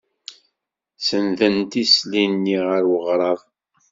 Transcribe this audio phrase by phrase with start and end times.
[1.07, 3.39] Senndent isili-nni ɣer weɣrab.